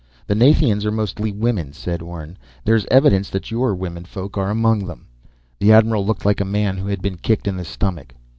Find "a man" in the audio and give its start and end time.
6.41-6.75